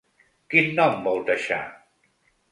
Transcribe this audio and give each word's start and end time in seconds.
Quin 0.53 0.69
nom 0.79 0.95
vol 1.07 1.21
deixar? 1.27 1.59